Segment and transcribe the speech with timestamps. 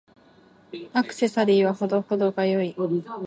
[0.93, 2.75] アクセサリーは程々が良い。